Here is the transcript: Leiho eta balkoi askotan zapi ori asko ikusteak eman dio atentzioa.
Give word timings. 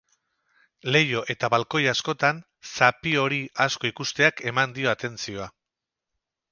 Leiho 0.95 1.21
eta 1.33 1.49
balkoi 1.55 1.81
askotan 1.93 2.39
zapi 2.71 3.15
ori 3.27 3.41
asko 3.67 3.93
ikusteak 3.93 4.45
eman 4.55 4.77
dio 4.81 4.93
atentzioa. 4.97 5.49